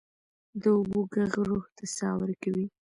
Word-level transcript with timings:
د 0.61 0.63
اوبو 0.75 0.99
ږغ 1.11 1.33
روح 1.49 1.65
ته 1.77 1.85
ساه 1.95 2.15
ورکوي. 2.21 2.65